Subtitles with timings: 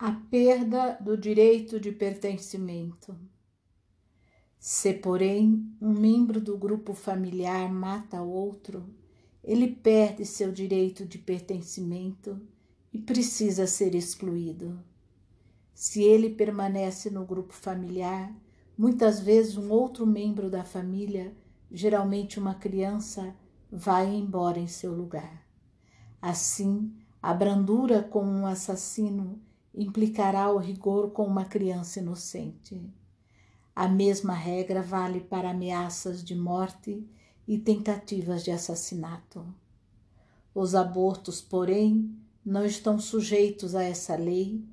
[0.00, 3.18] A perda do direito de pertencimento.
[4.56, 8.94] Se, porém, um membro do grupo familiar mata outro,
[9.42, 12.40] ele perde seu direito de pertencimento
[12.92, 14.78] e precisa ser excluído.
[15.74, 18.32] Se ele permanece no grupo familiar,
[18.76, 21.36] muitas vezes um outro membro da família,
[21.72, 23.34] geralmente uma criança,
[23.68, 25.44] vai embora em seu lugar.
[26.22, 29.42] Assim, a brandura com um assassino
[29.74, 32.80] implicará o rigor com uma criança inocente.
[33.74, 37.06] A mesma regra vale para ameaças de morte
[37.46, 39.46] e tentativas de assassinato.
[40.54, 42.12] Os abortos, porém,
[42.44, 44.64] não estão sujeitos a essa lei,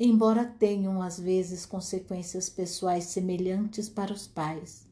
[0.00, 4.86] embora tenham às vezes consequências pessoais semelhantes para os pais.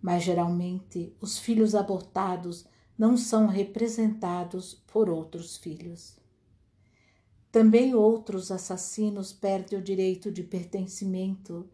[0.00, 2.64] Mas geralmente os filhos abortados
[2.96, 6.16] não são representados por outros filhos.
[7.50, 11.66] Também outros assassinos perdem o direito de pertencimento,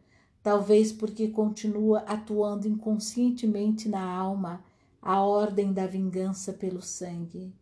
[0.43, 4.65] talvez porque continua atuando inconscientemente na alma
[5.03, 7.53] a ordem da vingança pelo sangue.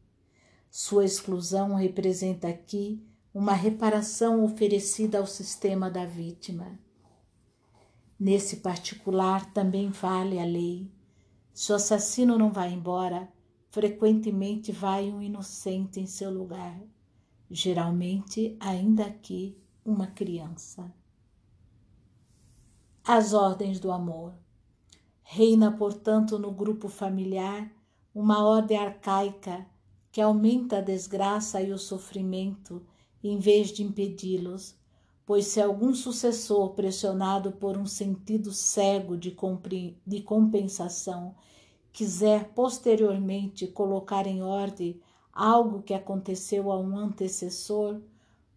[0.71, 3.03] Sua exclusão representa aqui
[3.35, 6.79] uma reparação oferecida ao sistema da vítima.
[8.21, 10.91] Nesse particular também vale a lei.
[11.53, 13.29] Se o assassino não vai embora,
[13.71, 16.79] frequentemente vai um inocente em seu lugar,
[17.53, 20.91] geralmente ainda aqui uma criança.
[23.05, 24.33] As ordens do amor.
[25.23, 27.71] Reina, portanto, no grupo familiar
[28.15, 29.67] uma ordem arcaica
[30.11, 32.83] que aumenta a desgraça e o sofrimento
[33.23, 34.75] em vez de impedi-los,
[35.25, 39.37] pois se algum sucessor pressionado por um sentido cego de,
[40.07, 41.35] de compensação
[41.93, 45.01] quiser posteriormente colocar em ordem
[45.33, 48.01] algo que aconteceu a um antecessor,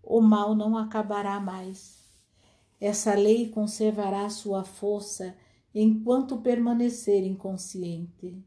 [0.03, 2.03] o mal não acabará mais.
[2.79, 5.35] Essa lei conservará sua força
[5.73, 8.43] enquanto permanecer inconsciente.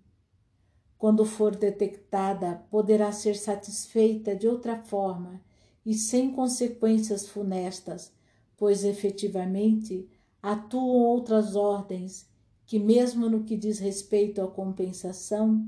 [0.98, 5.40] Quando for detectada, poderá ser satisfeita de outra forma
[5.86, 8.12] e sem consequências funestas,
[8.56, 10.08] pois efetivamente
[10.42, 12.28] atuam outras ordens
[12.66, 15.66] que, mesmo no que diz respeito à compensação,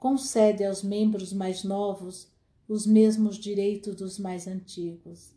[0.00, 2.32] concede aos membros mais novos
[2.66, 5.34] os mesmos direitos dos mais antigos.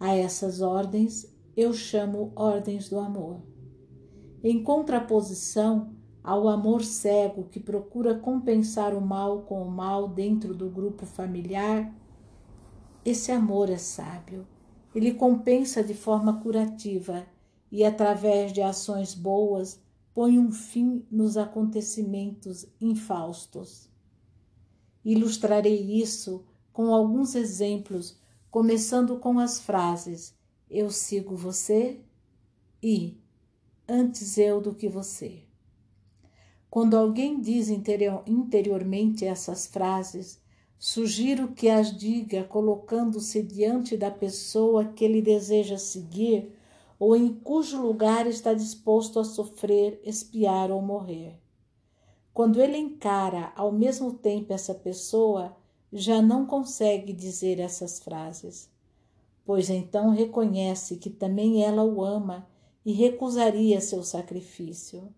[0.00, 3.40] A essas ordens eu chamo ordens do amor.
[4.42, 5.94] Em contraposição
[6.24, 11.94] ao amor cego que procura compensar o mal com o mal dentro do grupo familiar,
[13.04, 14.44] esse amor é sábio.
[14.94, 17.24] Ele compensa de forma curativa
[17.70, 19.80] e, através de ações boas,
[20.18, 23.88] põe um fim nos acontecimentos infaustos.
[25.04, 28.18] Ilustrarei isso com alguns exemplos,
[28.50, 30.34] começando com as frases
[30.68, 32.00] Eu sigo você
[32.82, 33.16] e
[33.88, 35.44] Antes eu do que você.
[36.68, 40.42] Quando alguém diz interior, interiormente essas frases,
[40.80, 46.52] sugiro que as diga colocando-se diante da pessoa que ele deseja seguir
[46.98, 51.38] ou em cujo lugar está disposto a sofrer, espiar ou morrer.
[52.34, 55.56] Quando ele encara ao mesmo tempo essa pessoa,
[55.92, 58.70] já não consegue dizer essas frases,
[59.44, 62.48] pois então reconhece que também ela o ama
[62.84, 65.12] e recusaria seu sacrifício.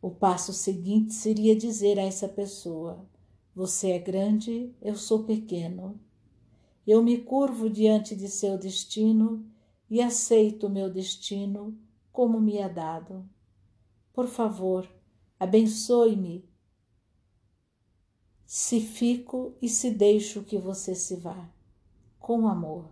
[0.00, 3.04] O passo seguinte seria dizer a essa pessoa:
[3.54, 6.00] Você é grande, eu sou pequeno.
[6.86, 9.44] Eu me curvo diante de seu destino
[9.90, 11.76] e aceito o meu destino
[12.12, 13.28] como me é dado.
[14.12, 14.88] Por favor,
[15.38, 16.48] abençoe-me
[18.44, 21.48] se fico e se deixo que você se vá,
[22.18, 22.86] com amor.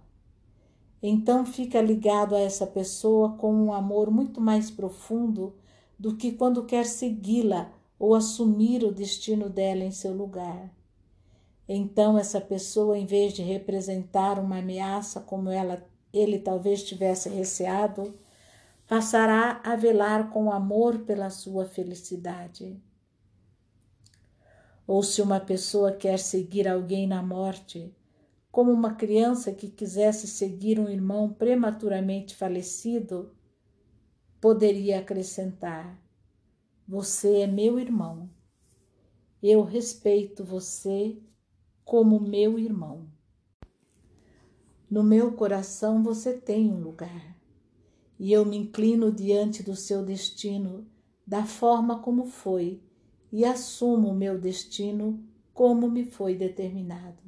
[1.02, 5.54] Então fica ligado a essa pessoa com um amor muito mais profundo
[5.98, 10.74] do que quando quer segui-la ou assumir o destino dela em seu lugar.
[11.68, 15.84] Então essa pessoa, em vez de representar uma ameaça como ela
[16.16, 18.18] ele talvez tivesse receado,
[18.86, 22.80] passará a velar com amor pela sua felicidade.
[24.86, 27.92] Ou se uma pessoa quer seguir alguém na morte,
[28.52, 33.34] como uma criança que quisesse seguir um irmão prematuramente falecido,
[34.40, 36.00] poderia acrescentar:
[36.86, 38.30] Você é meu irmão.
[39.42, 41.18] Eu respeito você
[41.84, 43.15] como meu irmão.
[44.90, 47.36] No meu coração você tem um lugar,
[48.18, 50.86] e eu me inclino diante do seu destino
[51.26, 52.80] da forma como foi,
[53.32, 55.22] e assumo o meu destino
[55.52, 57.22] como me foi determinado.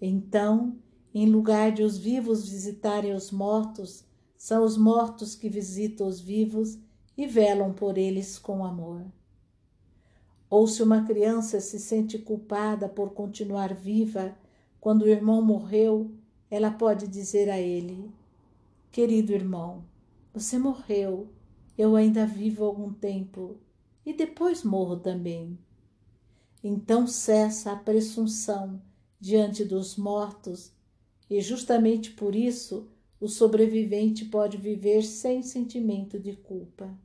[0.00, 0.76] Então
[1.14, 4.04] Em lugar de os vivos visitarem os mortos,
[4.36, 6.78] são os mortos que visitam os vivos
[7.16, 9.04] e velam por eles com amor.
[10.50, 14.36] Ou se uma criança se sente culpada por continuar viva
[14.80, 16.10] quando o irmão morreu,
[16.50, 18.10] ela pode dizer a ele:
[18.90, 19.84] Querido irmão,
[20.32, 21.28] você morreu,
[21.76, 23.56] eu ainda vivo algum tempo
[24.04, 25.58] e depois morro também.
[26.62, 28.80] Então cessa a presunção
[29.20, 30.72] diante dos mortos,
[31.28, 32.88] e justamente por isso
[33.20, 36.96] o sobrevivente pode viver sem sentimento de culpa.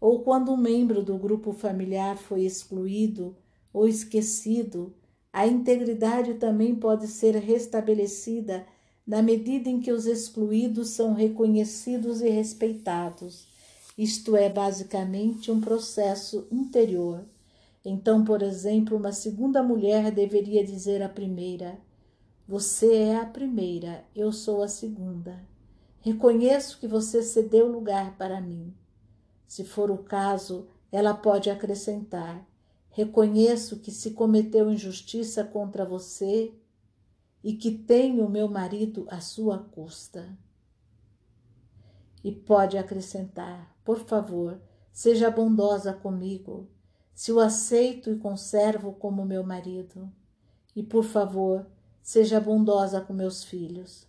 [0.00, 3.36] Ou quando um membro do grupo familiar foi excluído
[3.72, 4.94] ou esquecido,
[5.32, 8.66] a integridade também pode ser restabelecida
[9.06, 13.48] na medida em que os excluídos são reconhecidos e respeitados.
[13.96, 17.24] Isto é basicamente um processo interior
[17.84, 21.78] então, por exemplo, uma segunda mulher deveria dizer à primeira:
[22.46, 25.40] Você é a primeira, eu sou a segunda.
[26.00, 28.74] Reconheço que você cedeu lugar para mim.
[29.46, 32.46] Se for o caso, ela pode acrescentar:
[32.90, 36.52] Reconheço que se cometeu injustiça contra você
[37.42, 40.36] e que tenho meu marido à sua custa.
[42.22, 44.60] E pode acrescentar: Por favor,
[44.92, 46.68] seja bondosa comigo
[47.14, 50.10] se o aceito e conservo como meu marido.
[50.74, 51.66] E, por favor,
[52.02, 54.06] seja bondosa com meus filhos.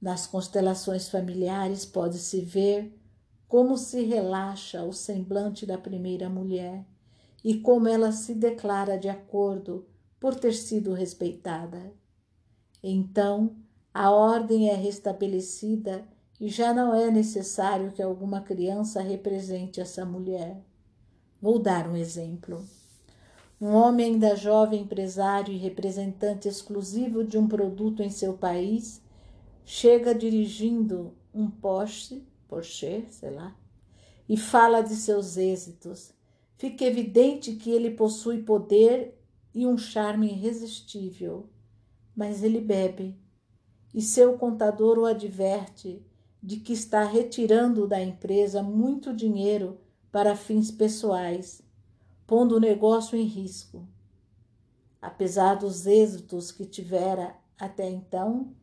[0.00, 2.96] Nas constelações familiares pode-se ver
[3.48, 6.86] como se relaxa o semblante da primeira mulher
[7.44, 9.86] e como ela se declara de acordo
[10.18, 11.92] por ter sido respeitada.
[12.82, 13.56] Então,
[13.92, 16.04] a ordem é restabelecida
[16.40, 20.62] e já não é necessário que alguma criança represente essa mulher.
[21.40, 22.64] Vou dar um exemplo.
[23.60, 29.02] Um homem ainda jovem, empresário e representante exclusivo de um produto em seu país,
[29.64, 33.54] chega dirigindo um Porsche, Porsche, sei lá,
[34.28, 36.12] e fala de seus êxitos.
[36.60, 39.18] Fica evidente que ele possui poder
[39.54, 41.48] e um charme irresistível,
[42.14, 43.18] mas ele bebe,
[43.94, 46.04] e seu contador o adverte
[46.42, 49.80] de que está retirando da empresa muito dinheiro
[50.12, 51.62] para fins pessoais,
[52.26, 53.88] pondo o negócio em risco.
[55.00, 58.54] Apesar dos êxitos que tivera até então,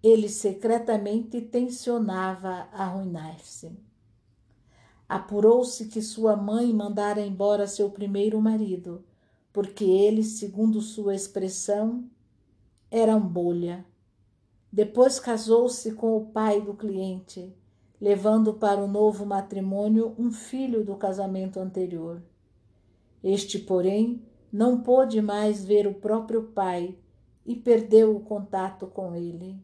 [0.00, 3.84] ele secretamente tensionava arruinar-se.
[5.08, 9.04] Apurou-se que sua mãe mandara embora seu primeiro marido,
[9.52, 12.04] porque ele, segundo sua expressão,
[12.90, 13.84] era um bolha.
[14.72, 17.54] Depois casou-se com o pai do cliente
[18.00, 22.22] levando para o novo matrimônio um filho do casamento anterior.
[23.22, 26.96] Este, porém, não pôde mais ver o próprio pai
[27.44, 29.58] e perdeu o contato com ele.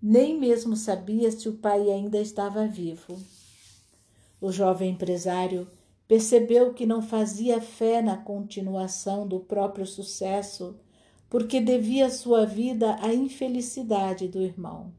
[0.00, 3.18] Nem mesmo sabia se o pai ainda estava vivo.
[4.40, 5.68] O jovem empresário
[6.06, 10.76] percebeu que não fazia fé na continuação do próprio sucesso,
[11.28, 14.92] porque devia sua vida à infelicidade do irmão.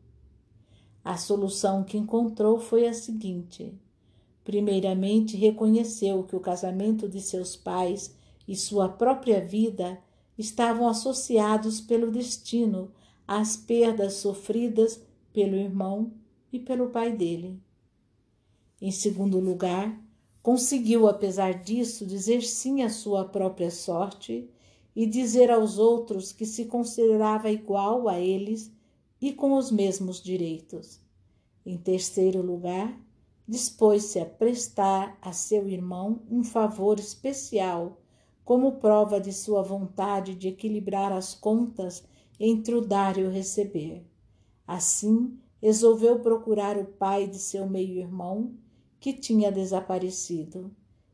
[1.04, 3.74] A solução que encontrou foi a seguinte:
[4.44, 8.16] primeiramente, reconheceu que o casamento de seus pais
[8.48, 9.98] e sua própria vida
[10.38, 12.92] estavam associados pelo destino
[13.28, 15.02] às perdas sofridas
[15.34, 16.12] pelo irmão
[16.52, 17.60] e pelo pai dele.
[18.82, 20.00] Em segundo lugar,
[20.42, 24.50] conseguiu, apesar disso, dizer sim à sua própria sorte
[24.96, 28.72] e dizer aos outros que se considerava igual a eles
[29.22, 31.00] e com os mesmos direitos.
[31.66, 32.98] Em terceiro lugar,
[33.48, 38.00] dispôs-se a prestar a seu irmão um favor especial,
[38.46, 42.04] como prova de sua vontade de equilibrar as contas
[42.40, 44.06] entre o dar e o receber.
[44.66, 48.54] Assim, resolveu procurar o pai de seu meio-irmão,
[49.00, 50.72] que tinha desaparecido,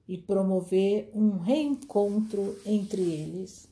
[0.07, 3.67] e promover um reencontro entre eles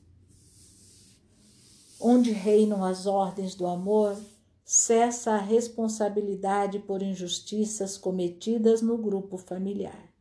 [2.03, 4.17] onde reinam as ordens do amor,
[4.65, 10.11] cessa a responsabilidade por injustiças cometidas no grupo familiar.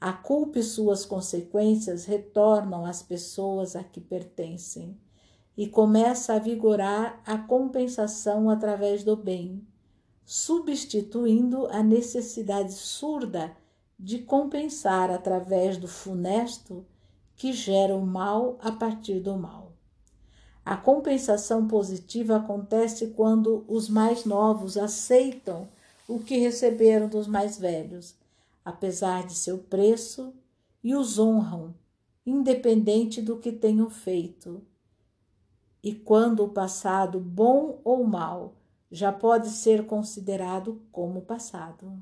[0.00, 4.98] A culpa e suas consequências retornam às pessoas a que pertencem
[5.56, 9.64] e começa a vigorar a compensação através do bem,
[10.30, 13.56] substituindo a necessidade surda
[13.98, 16.84] de compensar através do funesto
[17.34, 19.72] que gera o mal a partir do mal.
[20.62, 25.66] A compensação positiva acontece quando os mais novos aceitam
[26.06, 28.14] o que receberam dos mais velhos,
[28.62, 30.34] apesar de seu preço,
[30.84, 31.74] e os honram,
[32.26, 34.62] independente do que tenham feito.
[35.82, 38.57] e quando o passado, bom ou mal,
[38.90, 42.00] já pode ser considerado como passado.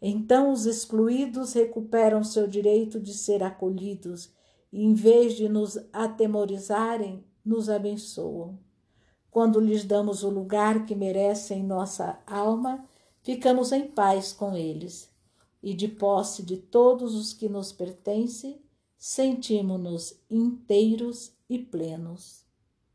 [0.00, 4.32] Então os excluídos recuperam seu direito de ser acolhidos
[4.72, 8.58] e, em vez de nos atemorizarem, nos abençoam.
[9.30, 12.84] Quando lhes damos o lugar que merecem em nossa alma,
[13.22, 15.10] ficamos em paz com eles
[15.62, 18.62] e, de posse de todos os que nos pertencem,
[18.96, 22.47] sentimos-nos inteiros e plenos.